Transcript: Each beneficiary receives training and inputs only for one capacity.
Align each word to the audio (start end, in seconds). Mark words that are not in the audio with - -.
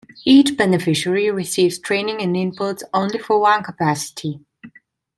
Each 0.25 0.57
beneficiary 0.57 1.29
receives 1.29 1.77
training 1.77 2.23
and 2.23 2.35
inputs 2.35 2.81
only 2.91 3.19
for 3.19 3.39
one 3.39 3.61
capacity. 3.61 4.39